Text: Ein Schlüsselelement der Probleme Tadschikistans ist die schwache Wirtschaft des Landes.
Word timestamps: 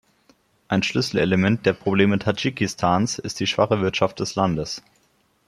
Ein 0.67 0.81
Schlüsselelement 0.81 1.63
der 1.63 1.73
Probleme 1.73 2.17
Tadschikistans 2.17 3.19
ist 3.19 3.39
die 3.39 3.45
schwache 3.45 3.81
Wirtschaft 3.81 4.19
des 4.19 4.33
Landes. 4.33 4.81